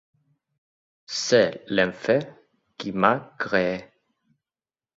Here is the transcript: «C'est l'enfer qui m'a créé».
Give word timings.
«C'est 1.05 1.63
l'enfer 1.67 2.23
qui 2.75 2.91
m'a 2.91 3.35
créé». 3.37 3.83